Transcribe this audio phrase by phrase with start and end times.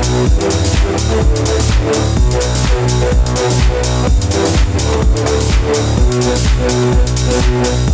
[0.00, 0.32] Thank
[7.86, 7.87] you.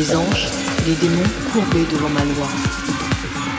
[0.00, 0.48] Les anges
[0.86, 2.48] les démons courbés devant ma loi.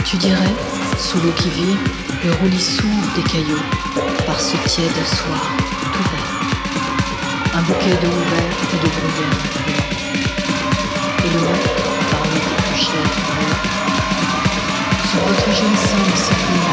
[0.06, 0.56] Tu dirais,
[0.98, 1.78] sous l'eau qui vit,
[2.26, 3.62] le roulis sourd des cailloux,
[4.26, 5.42] par ce tiède soir
[5.94, 6.34] tout vert.
[7.54, 9.38] Un bouquet de ouvert et de bruyère
[11.26, 11.42] Et le
[12.12, 13.16] parmi des poussières
[15.12, 16.72] Sur votre jeune sang circule